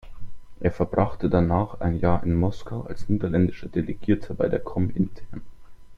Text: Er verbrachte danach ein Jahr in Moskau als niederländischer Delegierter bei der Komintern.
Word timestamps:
Er 0.59 0.71
verbrachte 0.71 1.29
danach 1.29 1.79
ein 1.79 1.99
Jahr 1.99 2.23
in 2.23 2.33
Moskau 2.33 2.81
als 2.81 3.07
niederländischer 3.07 3.67
Delegierter 3.69 4.33
bei 4.33 4.49
der 4.49 4.57
Komintern. 4.59 5.41